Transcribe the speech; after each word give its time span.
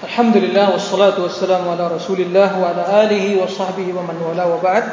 Alhamdulillah 0.00 0.72
wassalatu 0.72 1.28
wassalamu 1.28 1.76
ala 1.76 1.92
Rasulillah 1.92 2.56
wa 2.56 2.72
ala 2.72 3.04
alihi 3.04 3.36
wa 3.36 3.44
sahbihi 3.44 3.92
wa 3.92 4.00
man 4.00 4.16
wala 4.16 4.48
wa 4.48 4.56
ba'd. 4.56 4.84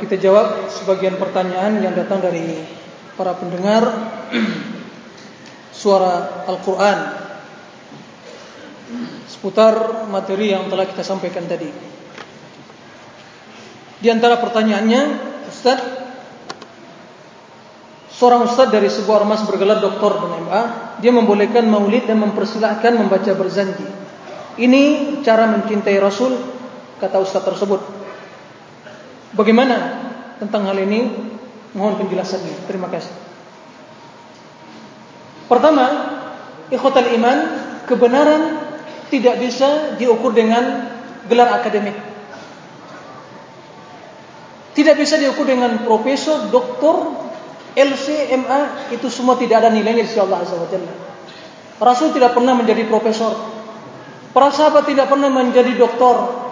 Kita 0.00 0.16
jawab 0.16 0.72
sebagian 0.72 1.20
pertanyaan 1.20 1.84
yang 1.84 1.92
datang 1.92 2.24
dari 2.24 2.56
para 3.12 3.36
pendengar 3.36 3.84
suara 5.84 6.48
Al-Qur'an 6.48 6.98
seputar 9.28 10.08
materi 10.08 10.56
yang 10.56 10.72
telah 10.72 10.88
kita 10.88 11.04
sampaikan 11.04 11.44
tadi. 11.44 11.68
Di 14.00 14.08
antara 14.08 14.40
pertanyaannya, 14.40 15.02
Ustaz, 15.52 16.01
seorang 18.22 18.46
ustaz 18.46 18.70
dari 18.70 18.86
sebuah 18.86 19.26
ormas 19.26 19.42
bergelar 19.42 19.82
doktor 19.82 20.22
dengan 20.22 20.46
MA 20.46 20.62
dia 21.02 21.10
membolehkan 21.10 21.66
maulid 21.66 22.06
dan 22.06 22.22
mempersilahkan 22.22 22.94
membaca 22.94 23.34
berzanji. 23.34 23.82
Ini 24.62 24.82
cara 25.26 25.50
mencintai 25.50 25.98
Rasul, 25.98 26.38
kata 27.02 27.18
Ustaz 27.18 27.42
tersebut. 27.42 27.82
Bagaimana 29.34 29.74
tentang 30.38 30.70
hal 30.70 30.78
ini? 30.78 31.10
Mohon 31.74 32.06
penjelasannya. 32.06 32.70
Terima 32.70 32.86
kasih. 32.86 33.10
Pertama, 35.50 35.86
ikhwatal 36.70 37.10
iman, 37.18 37.38
kebenaran 37.90 38.42
tidak 39.10 39.42
bisa 39.42 39.98
diukur 39.98 40.30
dengan 40.30 40.94
gelar 41.26 41.58
akademik. 41.58 41.98
Tidak 44.78 44.94
bisa 44.94 45.18
diukur 45.18 45.48
dengan 45.48 45.82
profesor, 45.82 46.52
doktor, 46.52 47.31
LC, 47.72 48.28
MA 48.36 48.92
itu 48.92 49.08
semua 49.08 49.40
tidak 49.40 49.64
ada 49.64 49.70
nilainya 49.72 50.04
di 50.04 50.08
sisi 50.08 50.20
Allah 50.20 50.44
Azza 50.44 50.56
wa 50.60 50.68
Jalla. 50.68 50.92
Rasul 51.82 52.12
tidak 52.12 52.36
pernah 52.36 52.52
menjadi 52.54 52.84
profesor. 52.86 53.32
Para 54.32 54.48
sahabat 54.52 54.88
tidak 54.88 55.08
pernah 55.08 55.28
menjadi 55.28 55.76
doktor. 55.76 56.46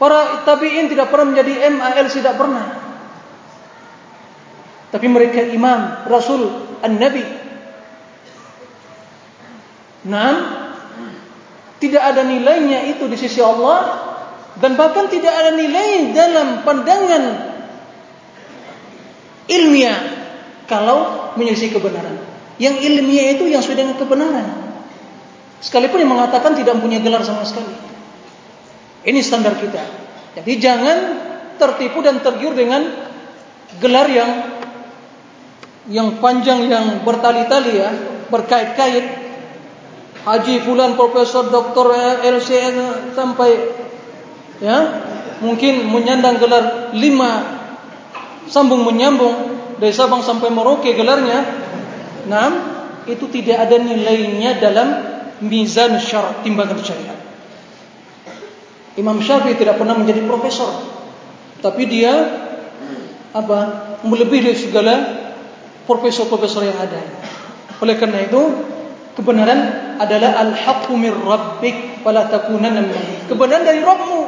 Para 0.00 0.44
tabi'in 0.48 0.88
tidak 0.88 1.12
pernah 1.12 1.36
menjadi 1.36 1.68
MA, 1.74 1.88
LC 2.00 2.24
tidak 2.24 2.36
pernah. 2.40 2.66
Tapi 4.90 5.06
mereka 5.06 5.44
imam, 5.44 6.08
Rasul, 6.08 6.48
An-Nabi. 6.80 7.24
Nah, 10.08 10.34
tidak 11.80 12.02
ada 12.04 12.24
nilainya 12.24 12.88
itu 12.88 13.04
di 13.08 13.16
sisi 13.16 13.40
Allah 13.40 14.08
dan 14.60 14.76
bahkan 14.76 15.08
tidak 15.08 15.32
ada 15.32 15.56
nilai 15.56 16.12
dalam 16.12 16.64
pandangan 16.64 17.24
ilmiah 19.48 20.00
kalau 20.70 21.34
menyelisih 21.34 21.74
kebenaran. 21.74 22.22
Yang 22.62 22.86
ilmiah 22.86 23.34
itu 23.34 23.50
yang 23.50 23.58
sesuai 23.58 23.82
dengan 23.82 23.96
kebenaran. 23.98 24.46
Sekalipun 25.58 25.98
yang 25.98 26.14
mengatakan 26.14 26.54
tidak 26.54 26.78
punya 26.78 27.02
gelar 27.02 27.26
sama 27.26 27.42
sekali. 27.42 27.74
Ini 29.02 29.18
standar 29.18 29.58
kita. 29.58 29.82
Jadi 30.38 30.52
jangan 30.62 30.98
tertipu 31.58 32.00
dan 32.06 32.22
tergiur 32.22 32.54
dengan 32.54 32.86
gelar 33.82 34.06
yang 34.06 34.30
yang 35.90 36.22
panjang 36.22 36.70
yang 36.70 37.02
bertali-tali 37.02 37.72
ya, 37.74 37.90
berkait-kait. 38.30 39.18
Haji 40.20 40.60
fulan 40.68 41.00
profesor 41.00 41.48
doktor 41.48 41.96
LCN 42.20 43.08
sampai 43.16 43.50
ya, 44.60 44.78
mungkin 45.40 45.88
menyandang 45.88 46.36
gelar 46.36 46.92
lima 46.92 47.60
sambung 48.44 48.84
menyambung 48.84 49.59
dari 49.80 49.96
Sabang 49.96 50.20
sampai 50.20 50.52
Merauke 50.52 50.92
gelarnya, 50.92 51.40
enam 52.28 52.52
itu 53.08 53.24
tidak 53.32 53.64
ada 53.64 53.80
nilainya 53.80 54.60
dalam 54.60 54.88
mizan 55.40 55.96
syar 55.96 56.44
timbangan 56.44 56.76
syariat. 56.84 57.16
Imam 59.00 59.16
Syafi'i 59.24 59.56
tidak 59.56 59.80
pernah 59.80 59.96
menjadi 59.96 60.20
profesor, 60.28 60.84
tapi 61.64 61.88
dia 61.88 62.12
apa 63.32 63.58
melebihi 64.04 64.52
dari 64.52 64.58
segala 64.60 64.94
profesor-profesor 65.88 66.60
yang 66.60 66.76
ada. 66.76 67.00
Oleh 67.80 67.96
karena 67.96 68.20
itu, 68.28 68.40
kebenaran 69.16 69.96
adalah 69.96 70.44
al-haqqu 70.44 70.92
mir 70.92 71.16
rabbik 71.16 72.04
fala 72.04 72.28
takunanna 72.28 72.84
Kebenaran 73.32 73.64
dari 73.64 73.80
Rabbmu. 73.80 74.22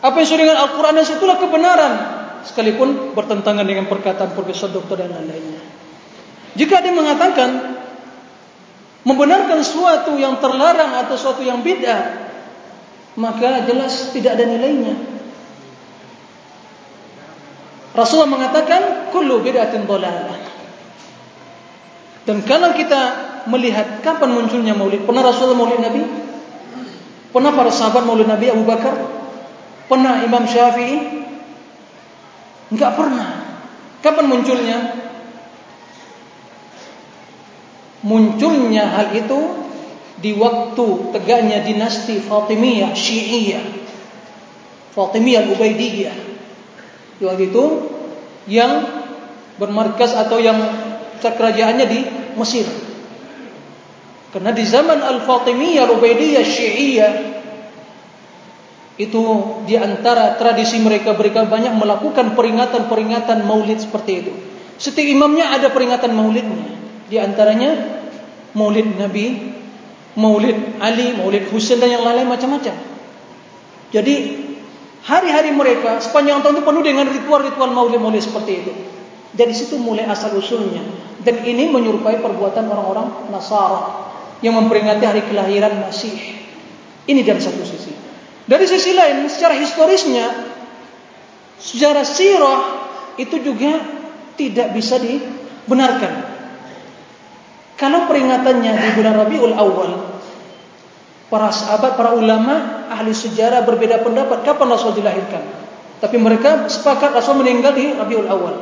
Apa 0.00 0.16
yang 0.16 0.26
sesuai 0.26 0.42
dengan 0.42 0.58
Al-Qur'an 0.58 0.96
dan 0.96 1.06
itulah 1.06 1.36
kebenaran 1.38 2.19
sekalipun 2.44 3.12
bertentangan 3.12 3.64
dengan 3.64 3.86
perkataan 3.86 4.32
profesor 4.32 4.72
doktor 4.72 5.00
dan 5.00 5.12
lain-lainnya. 5.12 5.60
Jika 6.56 6.82
dia 6.82 6.90
mengatakan 6.90 7.80
membenarkan 9.06 9.62
sesuatu 9.62 10.18
yang 10.18 10.42
terlarang 10.42 10.98
atau 11.06 11.14
sesuatu 11.14 11.42
yang 11.46 11.62
bid'ah, 11.62 12.30
maka 13.16 13.64
jelas 13.66 14.10
tidak 14.12 14.38
ada 14.38 14.44
nilainya. 14.48 14.94
Rasulullah 17.90 18.30
mengatakan 18.38 19.10
kullu 19.10 19.42
bid'atin 19.42 19.84
dhalalah. 19.84 20.38
Dan 22.24 22.46
kalau 22.46 22.70
kita 22.76 23.00
melihat 23.50 24.04
kapan 24.04 24.30
munculnya 24.30 24.76
Maulid, 24.76 25.02
pernah 25.02 25.24
Rasulullah 25.24 25.58
Maulid 25.58 25.80
Nabi? 25.82 26.02
Pernah 27.30 27.50
para 27.54 27.70
sahabat 27.70 28.06
Maulid 28.06 28.26
Nabi 28.30 28.50
Abu 28.50 28.62
Bakar? 28.66 28.94
Pernah 29.90 30.22
Imam 30.22 30.46
Syafi'i? 30.46 31.19
Enggak 32.70 32.92
pernah. 32.94 33.30
Kapan 34.00 34.26
munculnya? 34.30 34.78
Munculnya 38.00 38.84
hal 38.88 39.12
itu 39.12 39.40
di 40.22 40.32
waktu 40.38 40.86
tegaknya 41.12 41.60
dinasti 41.66 42.22
Fatimiyah 42.22 42.96
Syi'iyah. 42.96 43.64
Fatimiyah 44.96 45.50
Ubaidiyah. 45.52 46.16
Di 47.20 47.22
waktu 47.28 47.52
itu 47.52 47.64
yang 48.48 48.88
bermarkas 49.60 50.16
atau 50.16 50.40
yang 50.40 50.56
kerajaannya 51.20 51.86
di 51.90 52.00
Mesir. 52.38 52.64
Karena 54.30 54.54
di 54.54 54.64
zaman 54.64 55.02
Al-Fatimiyah 55.02 55.90
Ubaidiyah 55.90 56.46
Syi'iyah 56.46 57.12
itu 59.00 59.22
di 59.64 59.80
antara 59.80 60.36
tradisi 60.36 60.76
mereka 60.76 61.16
mereka 61.16 61.48
banyak 61.48 61.72
melakukan 61.72 62.36
peringatan-peringatan 62.36 63.48
Maulid 63.48 63.80
seperti 63.80 64.12
itu. 64.20 64.32
Setiap 64.76 65.08
imamnya 65.08 65.56
ada 65.56 65.72
peringatan 65.72 66.12
Maulidnya. 66.12 66.68
Di 67.08 67.16
antaranya 67.16 68.00
Maulid 68.52 69.00
Nabi, 69.00 69.56
Maulid 70.20 70.76
Ali, 70.84 71.16
Maulid 71.16 71.48
Husain 71.48 71.80
dan 71.80 71.96
yang 71.96 72.04
lain-lain 72.04 72.28
macam-macam. 72.28 72.76
Jadi 73.90 74.14
hari-hari 75.08 75.50
mereka 75.56 75.96
sepanjang 76.04 76.44
tahun 76.44 76.60
itu 76.60 76.64
penuh 76.68 76.82
dengan 76.84 77.06
ritual-ritual 77.08 77.72
Maulid-Maulid 77.72 78.20
seperti 78.20 78.52
itu. 78.60 78.72
Dari 79.32 79.54
situ 79.56 79.80
mulai 79.80 80.04
asal 80.10 80.36
usulnya. 80.36 80.82
Dan 81.20 81.44
ini 81.44 81.68
menyerupai 81.68 82.20
perbuatan 82.20 82.64
orang-orang 82.68 83.28
Nasara 83.28 84.08
yang 84.40 84.56
memperingati 84.56 85.04
hari 85.04 85.22
kelahiran 85.28 85.84
Masih. 85.84 86.16
Ini 87.04 87.20
dari 87.20 87.40
satu 87.40 87.60
sisi. 87.64 87.99
Dari 88.50 88.66
sisi 88.66 88.90
lain, 88.90 89.30
secara 89.30 89.54
historisnya, 89.54 90.26
secara 91.54 92.02
sirah 92.02 92.82
itu 93.14 93.38
juga 93.46 93.78
tidak 94.34 94.74
bisa 94.74 94.98
dibenarkan. 94.98 96.26
Kalau 97.78 98.10
peringatannya 98.10 98.74
di 98.74 98.88
bulan 98.98 99.14
Rabiul 99.22 99.54
Awal, 99.54 99.90
para 101.30 101.54
sahabat, 101.54 101.94
para 101.94 102.10
ulama, 102.18 102.84
ahli 102.90 103.14
sejarah 103.14 103.62
berbeda 103.62 104.02
pendapat 104.02 104.42
kapan 104.42 104.66
Rasul 104.66 104.98
dilahirkan. 104.98 105.46
Tapi 106.02 106.18
mereka 106.18 106.66
sepakat 106.66 107.14
Rasul 107.14 107.38
meninggal 107.38 107.70
di 107.78 107.94
Rabiul 107.94 108.26
Awal. 108.26 108.56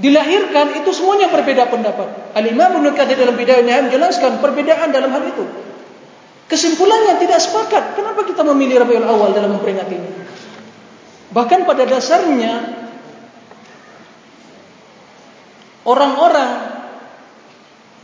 Dilahirkan 0.00 0.80
itu 0.80 0.88
semuanya 0.96 1.28
berbeda 1.28 1.68
pendapat. 1.68 2.32
Al-Imam 2.32 2.80
dalam 2.80 3.36
bidayahnya 3.36 3.92
menjelaskan 3.92 4.40
perbedaan 4.40 4.88
dalam 4.88 5.12
hal 5.12 5.22
itu. 5.28 5.44
Kesimpulannya 6.50 7.18
tidak 7.22 7.40
sepakat. 7.40 7.96
Kenapa 7.96 8.26
kita 8.28 8.44
memilih 8.44 8.82
Rabiul 8.82 9.06
Awal 9.06 9.32
dalam 9.32 9.56
memperingatinya? 9.56 10.10
Bahkan 11.32 11.64
pada 11.64 11.88
dasarnya 11.88 12.52
orang-orang 15.88 16.50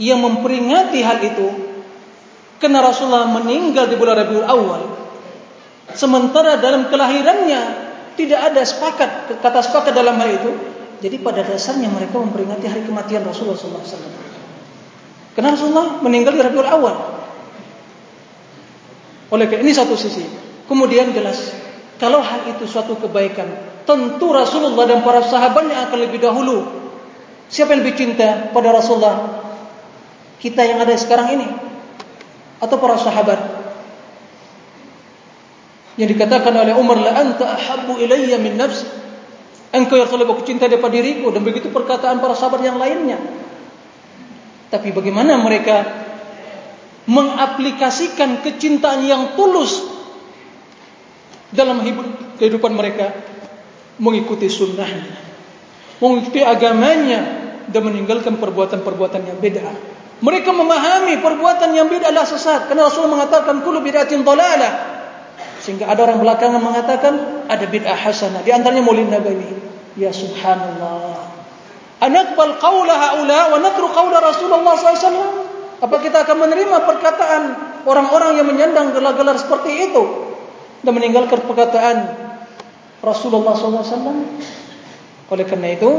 yang 0.01 0.23
memperingati 0.23 1.01
hal 1.05 1.19
itu 1.21 1.49
karena 2.59 2.83
Rasulullah 2.83 3.29
meninggal 3.29 3.91
di 3.91 4.01
bulan 4.01 4.17
Rabiul 4.17 4.47
Awal 4.47 4.83
sementara 5.93 6.57
dalam 6.59 6.89
kelahirannya 6.89 7.87
tidak 8.17 8.41
ada 8.51 8.63
sepakat 8.65 9.39
kata 9.43 9.61
sepakat 9.63 9.93
dalam 9.93 10.17
hal 10.17 10.31
itu 10.33 10.51
jadi 10.99 11.17
pada 11.23 11.47
dasarnya 11.47 11.87
mereka 11.87 12.19
memperingati 12.19 12.67
hari 12.67 12.83
kematian 12.83 13.23
Rasulullah 13.23 13.55
wasallam. 13.55 14.13
Karena 15.39 15.55
Rasulullah 15.55 16.03
meninggal 16.03 16.35
di 16.35 16.43
Rabiul 16.43 16.67
Awal. 16.67 16.97
Oleh 19.29 19.47
karena 19.49 19.69
ini 19.69 19.73
satu 19.77 19.95
sisi. 19.95 20.25
Kemudian 20.69 21.13
jelas, 21.17 21.53
kalau 21.97 22.21
hal 22.21 22.49
itu 22.53 22.69
suatu 22.69 22.97
kebaikan, 23.01 23.49
tentu 23.89 24.33
Rasulullah 24.33 24.85
dan 24.85 25.01
para 25.01 25.25
sahabatnya 25.25 25.89
akan 25.89 25.99
lebih 26.05 26.21
dahulu. 26.21 26.65
Siapa 27.49 27.73
yang 27.73 27.81
lebih 27.85 27.97
cinta 27.97 28.53
pada 28.53 28.73
Rasulullah? 28.77 29.45
Kita 30.39 30.61
yang 30.63 30.85
ada 30.85 30.93
sekarang 30.95 31.41
ini 31.41 31.49
atau 32.59 32.77
para 32.79 32.99
sahabat 32.99 33.39
yang 35.99 36.09
dikatakan 36.11 36.55
oleh 36.55 36.75
Umar 36.79 36.99
la 36.99 37.13
anta 37.15 37.59
ahabbu 37.59 37.99
ilayya 37.99 38.39
min 38.39 38.55
nafsi 38.55 38.87
engkau 39.75 39.99
yang 39.99 40.11
lebih 40.11 40.39
aku 40.39 40.45
cinta 40.47 40.71
daripada 40.71 40.95
diriku 40.95 41.31
dan 41.35 41.43
begitu 41.43 41.71
perkataan 41.75 42.23
para 42.23 42.35
sahabat 42.39 42.63
yang 42.63 42.79
lainnya 42.79 43.19
tapi 44.71 44.95
bagaimana 44.95 45.39
mereka 45.43 46.07
mengaplikasikan 47.09 48.45
kecintaan 48.45 49.09
yang 49.09 49.23
tulus 49.35 49.81
dalam 51.49 51.81
hidup 51.81 52.37
kehidupan 52.37 52.77
mereka 52.77 53.17
mengikuti 53.97 54.53
sunnahnya 54.53 55.29
mengikuti 55.99 56.41
agamanya 56.43 57.21
dan 57.69 57.83
meninggalkan 57.85 58.39
perbuatan-perbuatan 58.41 59.23
yang 59.29 59.39
beda. 59.39 59.67
Mereka 60.19 60.51
memahami 60.51 61.23
perbuatan 61.23 61.71
yang 61.75 61.87
beda 61.87 62.11
adalah 62.11 62.27
sesat. 62.27 62.67
Karena 62.67 62.91
Rasul 62.91 63.07
mengatakan 63.07 63.63
kullu 63.63 63.83
bid'atin 63.83 64.27
dhalalah 64.27 64.99
sehingga 65.63 65.91
ada 65.91 66.11
orang 66.11 66.23
belakangan 66.23 66.59
mengatakan 66.59 67.15
ada 67.47 67.65
bid'ah 67.67 67.95
hasanah. 67.95 68.43
Di 68.43 68.51
antaranya 68.51 68.83
Maulid 68.83 69.11
Nabawi. 69.11 69.51
Ya 69.95 70.11
subhanallah. 70.11 71.39
Anaqbal 71.99 72.63
qawla 72.63 72.95
haula 72.95 73.41
wa 73.55 73.59
natru 73.59 73.91
qawla 73.91 74.23
Rasulullah 74.23 74.75
SAW 74.79 75.48
apa 75.79 75.97
kita 76.03 76.27
akan 76.27 76.37
menerima 76.49 76.79
perkataan 76.83 77.43
orang-orang 77.87 78.43
yang 78.43 78.47
menyandang 78.47 78.91
gelar-gelar 78.91 79.39
seperti 79.39 79.91
itu 79.91 80.03
dan 80.83 80.93
meninggalkan 80.95 81.43
perkataan 81.47 81.97
Rasulullah 82.99 83.55
SAW 83.55 84.27
oleh 85.29 85.45
kerana 85.45 85.69
itu 85.71 85.91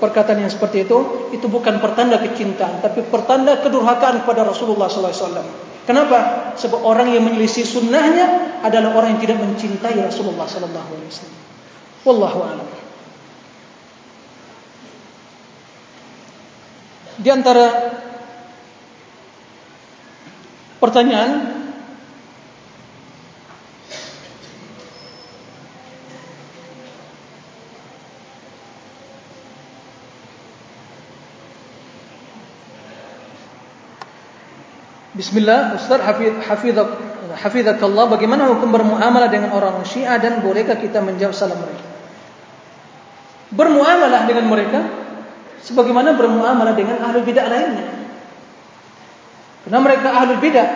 perkataan 0.00 0.46
yang 0.46 0.52
seperti 0.52 0.88
itu 0.88 1.28
itu 1.36 1.46
bukan 1.48 1.82
pertanda 1.82 2.16
kecintaan 2.22 2.80
tapi 2.80 3.04
pertanda 3.04 3.60
kedurhakaan 3.60 4.24
kepada 4.24 4.48
Rasulullah 4.48 4.88
SAW 4.88 5.44
kenapa? 5.84 6.52
sebab 6.56 6.80
orang 6.80 7.12
yang 7.12 7.24
menyelisih 7.26 7.68
sunnahnya 7.68 8.58
adalah 8.64 8.96
orang 8.96 9.16
yang 9.16 9.20
tidak 9.20 9.38
mencintai 9.42 10.00
Rasulullah 10.00 10.48
SAW 10.48 11.44
Wallahu 12.06 12.38
a'lam. 12.38 12.68
Di 17.18 17.28
antara 17.34 17.66
pertanyaan 20.86 21.58
Bismillah, 35.16 35.80
Ustaz 35.80 36.04
Hafidh 36.04 36.44
Hafidhak 36.44 36.88
Hafidhakallah, 37.40 38.12
bagaimana 38.12 38.52
hukum 38.52 38.68
bermuamalah 38.68 39.32
dengan 39.32 39.56
orang 39.56 39.80
Syiah 39.88 40.20
dan 40.20 40.44
bolehkah 40.44 40.76
kita 40.76 41.00
menjawab 41.00 41.32
salam 41.32 41.56
mereka? 41.56 41.84
Bermuamalah 43.48 44.28
dengan 44.28 44.44
mereka 44.44 44.84
sebagaimana 45.64 46.12
bermuamalah 46.20 46.76
dengan 46.76 47.00
ahli 47.00 47.24
bidah 47.24 47.48
lainnya. 47.48 48.05
Karena 49.66 49.82
mereka 49.82 50.14
ahli 50.14 50.38
bidah, 50.38 50.68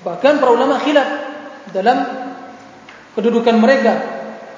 bahkan 0.00 0.40
para 0.40 0.48
ulama 0.56 0.80
khilaf 0.80 1.08
dalam 1.76 2.08
kedudukan 3.12 3.60
mereka, 3.60 3.92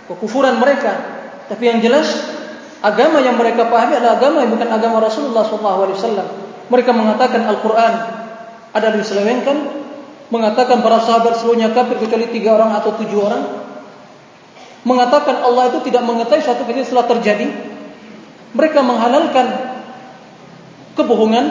kekufuran 0.06 0.62
mereka. 0.62 0.94
Tapi 1.50 1.66
yang 1.66 1.82
jelas 1.82 2.30
agama 2.78 3.18
yang 3.18 3.34
mereka 3.34 3.66
pahami 3.66 3.98
adalah 3.98 4.22
agama 4.22 4.46
yang 4.46 4.54
bukan 4.54 4.70
agama 4.70 5.02
Rasulullah 5.02 5.42
SAW. 5.42 6.30
Mereka 6.70 6.94
mengatakan 6.94 7.42
Al-Quran 7.50 7.94
ada 8.70 8.88
diselewengkan, 8.94 9.56
mengatakan 10.30 10.78
para 10.78 11.02
sahabat 11.02 11.42
seluruhnya 11.42 11.74
kafir 11.74 11.98
kecuali 11.98 12.30
tiga 12.30 12.54
orang 12.54 12.70
atau 12.78 12.94
tujuh 13.02 13.18
orang, 13.18 13.42
mengatakan 14.86 15.42
Allah 15.42 15.74
itu 15.74 15.90
tidak 15.90 16.06
mengetahui 16.06 16.46
satu 16.46 16.62
kejadian 16.70 16.86
setelah 16.86 17.10
terjadi, 17.18 17.50
mereka 18.54 18.78
menghalalkan 18.86 19.46
kebohongan 20.94 21.46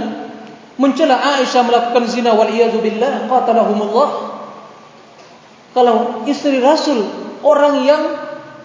mencela 0.79 1.19
Aisyah 1.19 1.61
melakukan 1.67 2.07
zina 2.07 2.31
wal 2.31 2.47
iyadu 2.47 2.79
billah 2.79 3.27
qatalahumullah. 3.27 4.09
Kalau 5.75 6.25
istri 6.25 6.63
Rasul 6.63 7.03
orang 7.43 7.83
yang 7.83 8.03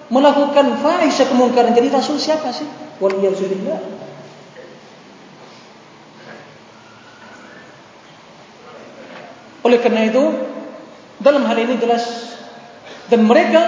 melakukan 0.09 0.79
fahisha 0.79 1.27
kemungkaran 1.27 1.75
jadi 1.75 1.91
Rasul 1.91 2.17
siapa 2.23 2.55
sih? 2.55 2.71
Wal 3.03 3.19
iyadu 3.19 3.45
billah 3.51 4.05
oleh 9.65 9.81
kerana 9.81 10.05
itu 10.07 10.23
dalam 11.19 11.49
hal 11.49 11.57
ini 11.57 11.81
jelas 11.81 12.05
dan 13.09 13.25
mereka 13.25 13.63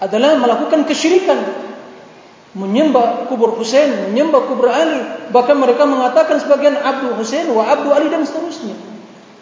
adalah 0.00 0.40
melakukan 0.40 0.88
kesyirikan 0.88 1.61
menyembah 2.52 3.32
kubur 3.32 3.56
Husain, 3.56 4.12
menyembah 4.12 4.44
kubur 4.44 4.68
Ali, 4.68 5.00
bahkan 5.32 5.56
mereka 5.56 5.88
mengatakan 5.88 6.36
sebagian 6.36 6.76
Abdul 6.76 7.16
Husain 7.16 7.48
wa 7.48 7.64
Abdul 7.64 7.96
Ali 7.96 8.12
dan 8.12 8.28
seterusnya. 8.28 8.76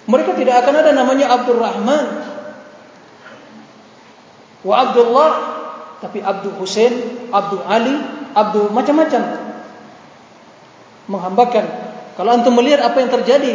Mereka 0.06 0.38
tidak 0.38 0.62
akan 0.62 0.74
ada 0.78 0.90
namanya 0.94 1.26
Abdul 1.34 1.58
Rahman 1.58 2.06
wa 4.62 4.74
Abdullah, 4.78 5.30
tapi 5.98 6.22
Abdul 6.22 6.54
Husain, 6.62 6.92
Abdul 7.34 7.66
Ali, 7.66 7.94
Abdul 8.30 8.70
macam-macam. 8.70 9.22
Menghambakan. 11.10 11.66
Kalau 12.14 12.30
antum 12.30 12.54
melihat 12.54 12.86
apa 12.86 13.02
yang 13.02 13.10
terjadi 13.10 13.52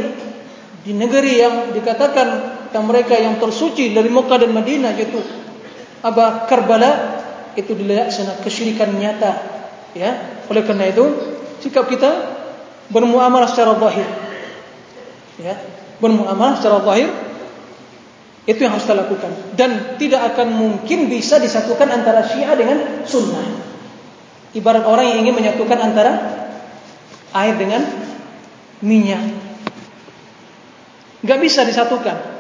di 0.84 0.92
negeri 0.92 1.40
yang 1.40 1.56
dikatakan 1.72 2.28
yang 2.76 2.84
mereka 2.84 3.16
yang 3.16 3.40
tersuci 3.40 3.96
dari 3.96 4.12
Mekah 4.12 4.38
dan 4.44 4.52
Madinah 4.52 4.92
yaitu 5.00 5.24
Aba 6.04 6.44
Karbala 6.46 7.24
itu 7.56 7.72
dilaksanakan 7.76 8.44
kesyirikan 8.44 8.92
nyata 8.96 9.32
ya. 9.96 10.12
Oleh 10.52 10.62
karena 10.62 10.92
itu 10.92 11.04
sikap 11.64 11.88
kita 11.88 12.12
bermuamalah 12.92 13.50
secara 13.50 13.80
zahir 13.80 14.08
ya. 15.42 15.56
Bermuamalah 16.04 16.60
secara 16.60 16.84
zahir 16.84 17.10
itu 18.46 18.60
yang 18.62 18.78
harus 18.78 18.86
kita 18.86 18.96
lakukan. 19.00 19.32
Dan 19.58 19.98
tidak 19.98 20.36
akan 20.36 20.48
mungkin 20.54 21.10
bisa 21.10 21.42
disatukan 21.42 21.90
antara 21.90 22.22
Syiah 22.30 22.54
dengan 22.54 23.08
Sunnah. 23.08 23.48
Ibarat 24.54 24.86
orang 24.86 25.12
yang 25.12 25.18
ingin 25.26 25.36
menyatukan 25.36 25.80
antara 25.82 26.14
air 27.36 27.56
dengan 27.58 27.82
minyak. 28.86 29.24
Enggak 31.26 31.40
bisa 31.42 31.66
disatukan. 31.66 32.38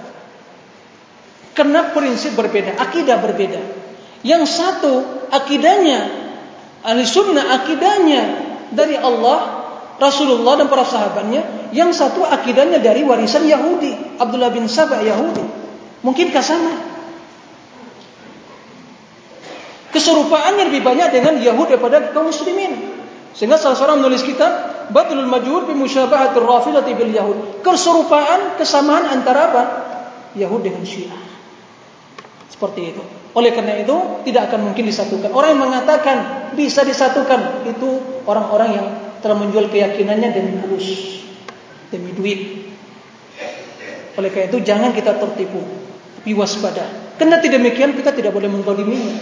Karena 1.55 1.89
prinsip 1.95 2.35
berbeda 2.35 2.75
akidah 2.77 3.17
berbeda 3.23 3.84
yang 4.25 4.41
satu 4.49 5.05
akidahnya. 5.29 6.25
Ahli 6.81 7.05
sunnah 7.05 7.61
akidahnya 7.61 8.21
dari 8.73 8.97
Allah 8.97 9.69
Rasulullah 10.01 10.57
dan 10.57 10.67
para 10.67 10.81
sahabatnya. 10.81 11.69
Yang 11.69 12.01
satu 12.01 12.25
akidahnya 12.25 12.81
dari 12.81 13.05
warisan 13.05 13.45
Yahudi. 13.45 14.17
Abdullah 14.17 14.49
bin 14.49 14.65
Sabah 14.65 15.05
Yahudi. 15.05 15.45
Mungkinkah 16.01 16.41
sama? 16.41 16.73
Keserupaannya 19.93 20.73
lebih 20.73 20.81
banyak 20.81 21.13
dengan 21.13 21.37
Yahudi 21.37 21.77
daripada 21.77 22.09
kaum 22.09 22.33
muslimin. 22.33 22.97
Sehingga 23.37 23.61
salah 23.61 23.77
seorang 23.77 24.01
menulis 24.01 24.25
kitab 24.25 24.51
Batlul 24.89 25.27
Majhur 25.27 25.69
bi 25.69 25.77
Musyabahatir 25.77 26.41
Rafidhah 26.41 26.81
bil 26.81 27.13
Yahud. 27.13 27.37
Keserupaan 27.61 28.57
kesamaan 28.57 29.05
antara 29.05 29.53
apa? 29.53 29.63
Yahudi 30.35 30.67
dengan 30.73 30.83
Syiah 30.83 31.34
seperti 32.49 32.93
itu 32.95 33.03
oleh 33.35 33.51
karena 33.51 33.83
itu 33.83 34.23
tidak 34.23 34.47
akan 34.47 34.71
mungkin 34.71 34.87
disatukan. 34.87 35.27
Orang 35.35 35.59
yang 35.59 35.61
mengatakan 35.67 36.17
bisa 36.55 36.87
disatukan 36.87 37.67
itu 37.67 38.23
orang-orang 38.23 38.69
yang 38.71 38.87
telah 39.19 39.35
menjual 39.35 39.67
keyakinannya 39.67 40.31
demi 40.31 40.55
halus, 40.63 41.19
demi 41.91 42.15
duit. 42.15 42.71
Oleh 44.15 44.31
karena 44.31 44.47
itu 44.47 44.63
jangan 44.63 44.95
kita 44.95 45.19
tertipu, 45.19 45.59
tapi 46.15 46.31
waspada. 46.31 47.11
Karena 47.19 47.43
tidak 47.43 47.59
demikian 47.59 47.91
kita 47.91 48.15
tidak 48.15 48.31
boleh 48.31 48.47
mengkodiminya. 48.47 49.19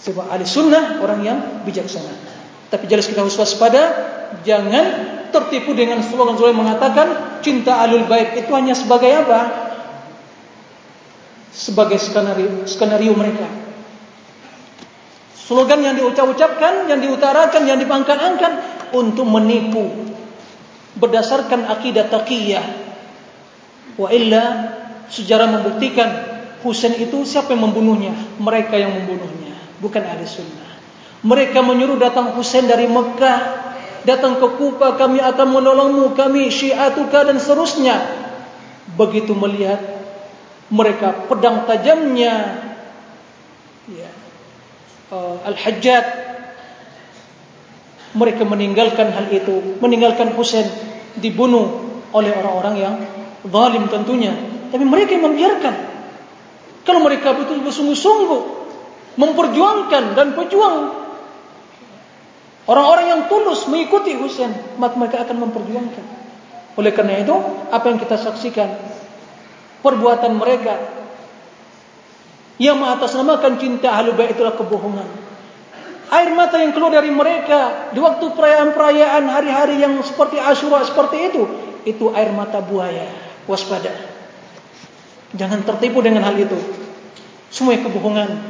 Sebab 0.00 0.24
ahli 0.24 0.48
sunnah 0.48 1.04
orang 1.04 1.20
yang 1.20 1.38
bijaksana. 1.68 2.12
Tapi 2.72 2.88
jelas 2.88 3.04
kita 3.04 3.20
harus 3.20 3.36
waspada, 3.36 3.82
jangan 4.48 5.12
tertipu 5.28 5.76
dengan 5.76 6.00
slogan-slogan 6.00 6.56
mengatakan 6.56 7.40
cinta 7.44 7.84
alul 7.84 8.08
baik 8.08 8.32
itu 8.40 8.48
hanya 8.56 8.72
sebagai 8.72 9.12
apa? 9.12 9.63
Sebagai 11.54 12.02
skenario, 12.02 12.66
skenario 12.66 13.14
mereka. 13.14 13.46
Slogan 15.38 15.86
yang 15.86 15.94
diucap-ucapkan, 15.94 16.90
yang 16.90 16.98
diutarakan, 16.98 17.62
yang 17.68 17.78
dibangkan-angkan 17.78 18.52
untuk 18.90 19.28
menipu 19.30 19.86
berdasarkan 20.98 21.70
akidah 21.70 22.10
taqiyah. 22.10 22.66
Wa 23.94 24.10
illa 24.10 24.42
sejarah 25.06 25.46
membuktikan 25.54 26.34
Husain 26.64 26.96
itu 26.96 27.28
siapa 27.28 27.52
yang 27.52 27.68
membunuhnya? 27.70 28.16
Mereka 28.40 28.72
yang 28.74 28.96
membunuhnya, 28.96 29.52
bukan 29.84 30.00
ahli 30.00 30.24
sunnah. 30.24 30.80
Mereka 31.20 31.60
menyuruh 31.60 32.00
datang 32.00 32.32
Husain 32.34 32.64
dari 32.64 32.88
Mekah 32.88 33.64
datang 34.04 34.36
ke 34.36 34.48
Kufa 34.60 35.00
kami 35.00 35.20
akan 35.20 35.48
menolongmu 35.60 36.12
kami 36.12 36.52
syiatuka 36.52 37.24
dan 37.24 37.40
seterusnya 37.40 37.96
begitu 39.00 39.32
melihat 39.32 39.80
mereka 40.72 41.28
pedang 41.28 41.68
tajamnya. 41.68 42.64
Ya. 43.90 44.10
Uh, 45.12 45.36
al-hajjat 45.44 46.04
mereka 48.16 48.42
meninggalkan 48.46 49.12
hal 49.12 49.26
itu 49.28 49.76
meninggalkan 49.82 50.32
Husain 50.32 50.64
dibunuh 51.18 51.82
oleh 52.14 52.30
orang-orang 52.32 52.74
yang 52.78 52.94
zalim 53.44 53.84
tentunya. 53.90 54.32
Tapi 54.70 54.84
mereka 54.86 55.18
membiarkan. 55.18 55.74
Kalau 56.84 57.00
mereka 57.00 57.36
betul 57.36 57.60
bersungguh-sungguh 57.64 58.64
memperjuangkan 59.14 60.18
dan 60.18 60.34
pejuang 60.34 60.90
orang-orang 62.66 63.06
yang 63.14 63.20
tulus 63.30 63.68
mengikuti 63.70 64.16
Husain 64.18 64.50
maka 64.80 64.94
mereka 64.98 65.22
akan 65.28 65.48
memperjuangkan. 65.48 66.04
Oleh 66.74 66.90
karena 66.90 67.22
itu 67.22 67.34
apa 67.70 67.84
yang 67.86 67.98
kita 68.02 68.18
saksikan 68.18 68.93
perbuatan 69.84 70.32
mereka 70.32 70.74
yang 72.56 72.80
mengatasnamakan 72.80 73.60
cinta 73.60 73.92
ahli 73.92 74.16
bait 74.16 74.32
itulah 74.32 74.56
kebohongan 74.56 75.24
air 76.14 76.30
mata 76.36 76.60
yang 76.62 76.70
keluar 76.70 76.94
dari 76.94 77.10
mereka 77.10 77.90
di 77.90 77.98
waktu 77.98 78.24
perayaan-perayaan 78.34 79.24
hari-hari 79.26 79.82
yang 79.82 79.98
seperti 80.04 80.38
Asyura 80.38 80.86
seperti 80.86 81.32
itu, 81.32 81.42
itu 81.88 82.04
air 82.14 82.30
mata 82.30 82.62
buaya. 82.62 83.08
Waspada. 83.44 83.92
Jangan 85.36 85.66
tertipu 85.68 86.00
dengan 86.00 86.24
hal 86.24 86.38
itu. 86.38 86.56
Semua 87.52 87.76
kebohongan. 87.76 88.40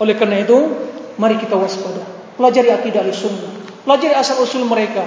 Oleh 0.00 0.14
karena 0.16 0.40
itu, 0.40 0.56
mari 1.20 1.36
kita 1.36 1.58
waspada. 1.58 2.00
Pelajari 2.40 2.72
akidah 2.72 3.04
sunnah. 3.12 3.52
Pelajari 3.84 4.16
asal 4.16 4.40
usul 4.40 4.64
mereka. 4.64 5.04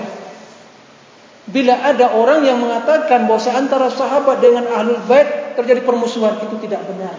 Bila 1.46 1.78
ada 1.78 2.10
orang 2.18 2.42
yang 2.42 2.58
mengatakan 2.58 3.30
bahawa 3.30 3.52
antara 3.54 3.88
sahabat 3.94 4.42
dengan 4.42 4.66
ahlul 4.66 4.98
bait 5.06 5.54
terjadi 5.54 5.86
permusuhan, 5.86 6.42
itu 6.42 6.58
tidak 6.66 6.82
benar. 6.90 7.14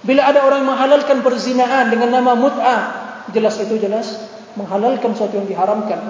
Bila 0.00 0.24
ada 0.24 0.40
orang 0.48 0.64
menghalalkan 0.64 1.20
perzinaan 1.20 1.92
dengan 1.92 2.08
nama 2.08 2.32
mut'ah, 2.32 2.80
jelas 3.36 3.60
itu 3.60 3.76
jelas 3.76 4.32
menghalalkan 4.56 5.12
sesuatu 5.12 5.36
yang 5.36 5.44
diharamkan. 5.44 6.00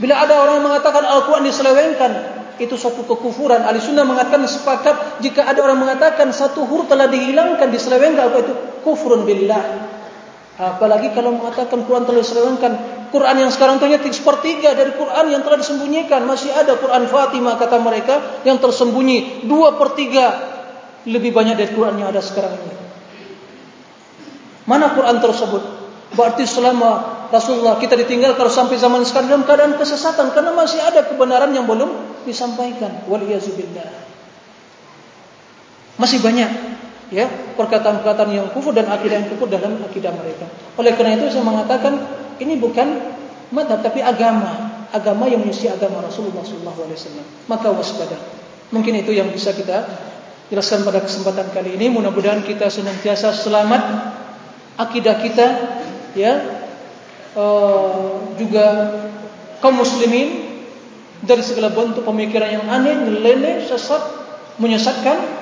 Bila 0.00 0.24
ada 0.24 0.40
orang 0.40 0.64
yang 0.64 0.66
mengatakan 0.72 1.04
Al-Quran 1.04 1.44
diselewengkan, 1.44 2.12
itu 2.56 2.76
satu 2.76 3.04
kekufuran. 3.04 3.60
Ahli 3.64 3.80
sunnah 3.80 4.08
mengatakan 4.08 4.44
sepakat 4.48 5.20
jika 5.20 5.44
ada 5.44 5.60
orang 5.60 5.80
mengatakan 5.80 6.32
satu 6.32 6.64
huruf 6.64 6.88
telah 6.88 7.08
dihilangkan, 7.08 7.68
diselewengkan, 7.68 8.32
itu? 8.40 8.54
Kufrun 8.80 9.28
billah. 9.28 9.99
Apalagi 10.60 11.16
kalau 11.16 11.40
mengatakan 11.40 11.88
Quran 11.88 12.04
telah 12.04 12.20
diselewengkan. 12.20 12.72
Quran 13.10 13.36
yang 13.42 13.50
sekarang 13.50 13.80
itu 13.80 14.12
sepertiga 14.12 14.76
dari 14.76 14.92
Quran 14.94 15.32
yang 15.32 15.42
telah 15.42 15.58
disembunyikan. 15.58 16.22
Masih 16.28 16.52
ada 16.52 16.76
Quran 16.76 17.08
Fatimah 17.08 17.56
kata 17.56 17.80
mereka 17.80 18.44
yang 18.44 18.60
tersembunyi. 18.60 19.48
Dua 19.48 19.80
per 19.80 19.96
tiga 19.96 20.26
lebih 21.08 21.32
banyak 21.32 21.56
dari 21.56 21.72
Quran 21.72 21.96
yang 22.04 22.12
ada 22.12 22.20
sekarang 22.20 22.54
ini. 22.60 22.76
Mana 24.68 24.92
Quran 24.92 25.16
tersebut? 25.18 25.62
Berarti 26.14 26.44
selama 26.46 27.24
Rasulullah 27.32 27.80
kita 27.80 27.96
ditinggal 27.96 28.36
kalau 28.36 28.52
sampai 28.52 28.76
zaman 28.76 29.02
sekarang 29.02 29.32
dalam 29.32 29.44
keadaan 29.48 29.74
kesesatan 29.80 30.30
karena 30.30 30.54
masih 30.54 30.78
ada 30.78 31.08
kebenaran 31.08 31.50
yang 31.50 31.64
belum 31.66 32.22
disampaikan. 32.28 33.02
Waliyazubillah. 33.10 33.90
Masih 35.98 36.22
banyak 36.22 36.69
ya 37.10 37.26
perkataan-perkataan 37.58 38.30
yang 38.30 38.48
kufur 38.54 38.70
dan 38.70 38.86
akidah 38.86 39.20
yang 39.20 39.28
kufur 39.28 39.50
dalam 39.50 39.82
akidah 39.82 40.14
mereka. 40.14 40.46
Oleh 40.78 40.94
karena 40.94 41.18
itu 41.18 41.30
saya 41.34 41.44
mengatakan 41.44 41.98
ini 42.38 42.56
bukan 42.56 42.86
mata 43.50 43.82
tapi 43.82 44.00
agama, 44.00 44.86
agama 44.94 45.26
yang 45.26 45.42
mengisi 45.42 45.66
agama 45.66 46.00
Rasulullah 46.00 46.46
SAW. 46.46 47.50
Maka 47.50 47.68
waspada. 47.74 48.16
Mungkin 48.70 49.02
itu 49.02 49.10
yang 49.10 49.28
bisa 49.34 49.50
kita 49.50 49.82
jelaskan 50.50 50.86
pada 50.86 51.02
kesempatan 51.02 51.50
kali 51.54 51.78
ini 51.78 51.90
mudah-mudahan 51.90 52.42
kita 52.42 52.66
senantiasa 52.66 53.30
selamat 53.34 53.82
akidah 54.82 55.14
kita 55.22 55.46
ya 56.18 56.42
uh, 57.38 58.34
juga 58.34 58.66
kaum 59.62 59.78
muslimin 59.78 60.50
dari 61.22 61.44
segala 61.44 61.70
bentuk 61.70 62.02
pemikiran 62.02 62.48
yang 62.48 62.66
aneh, 62.66 62.96
nyeleneh, 62.96 63.68
sesat, 63.68 64.00
menyesatkan 64.56 65.39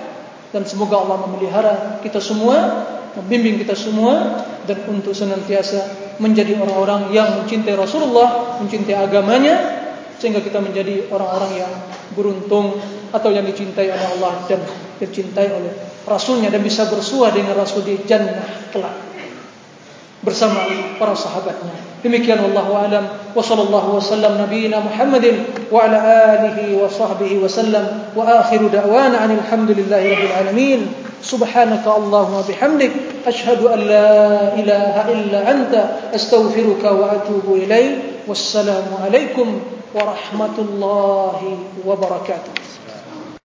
dan 0.52 0.64
semoga 0.64 1.00
Allah 1.00 1.28
memelihara 1.28 1.74
kita 2.00 2.20
semua 2.20 2.84
membimbing 3.18 3.58
kita 3.60 3.74
semua 3.74 4.44
dan 4.68 4.84
untuk 4.86 5.16
senantiasa 5.16 6.12
menjadi 6.22 6.60
orang-orang 6.60 7.10
yang 7.10 7.40
mencintai 7.42 7.74
Rasulullah 7.74 8.60
mencintai 8.62 8.94
agamanya 8.94 9.56
sehingga 10.18 10.42
kita 10.42 10.58
menjadi 10.58 11.08
orang-orang 11.10 11.62
yang 11.62 11.72
beruntung 12.12 12.78
atau 13.14 13.30
yang 13.32 13.46
dicintai 13.46 13.88
oleh 13.88 14.06
Allah 14.18 14.34
dan 14.50 14.60
dicintai 14.98 15.48
oleh 15.48 15.72
Rasulnya 16.04 16.50
dan 16.52 16.60
bisa 16.60 16.88
bersuah 16.90 17.30
dengan 17.32 17.54
Rasul 17.56 17.86
di 17.86 17.94
Jannah 18.04 18.68
kelak 18.74 18.96
bersama 20.24 20.66
para 20.98 21.14
sahabatnya. 21.14 21.88
Demikian 21.98 22.38
Allah 22.38 22.66
alam 22.86 23.04
wa 23.34 23.42
sallallahu 23.42 23.98
wa 23.98 24.02
sallam 24.02 24.38
nabiyina 24.38 24.78
Muhammadin 24.78 25.66
wa 25.70 25.82
ala 25.82 25.98
alihi 26.38 26.78
wa 26.78 26.86
sahbihi 26.86 27.42
wa 27.42 27.50
sallam 27.50 28.14
wa 28.14 28.22
akhiru 28.42 28.70
da'wana 28.70 29.18
anil 29.26 29.42
hamdulillahi 29.42 30.14
rabbil 30.14 30.36
alamin. 30.38 30.80
Subhanaka 31.18 31.90
Allahumma 31.90 32.46
bihamdik 32.46 33.26
ashhadu 33.26 33.66
an 33.74 33.82
la 33.82 34.54
ilaha 34.54 35.10
illa 35.10 35.38
anta 35.42 36.14
astaghfiruka 36.14 36.94
wa 36.94 37.18
atubu 37.18 37.58
ilaik. 37.58 38.18